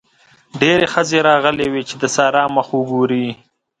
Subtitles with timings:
[0.61, 3.27] ډېرې ښځې راغلې وې چې د سارا مخ وګوري.